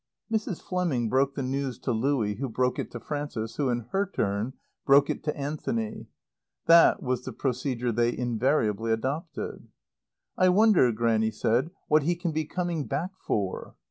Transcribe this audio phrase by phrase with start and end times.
[0.33, 0.63] Mrs.
[0.63, 4.53] Fleming broke the news to Louie who broke it to Frances who in her turn
[4.83, 6.07] broke it to Anthony.
[6.65, 9.67] That was the procedure they invariably adopted.
[10.35, 13.75] "I wonder," Grannie said, "what he can be coming back for!"